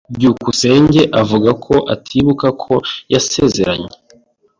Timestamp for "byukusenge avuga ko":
0.15-1.75